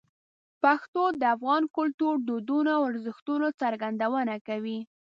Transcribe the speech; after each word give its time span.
پښتو 0.63 1.03
د 1.21 1.23
افغان 1.35 1.63
کلتور، 1.77 2.13
دودونو 2.27 2.69
او 2.77 2.81
ارزښتونو 2.91 3.47
څرګندونه 3.61 4.33
کوي. 4.47 4.79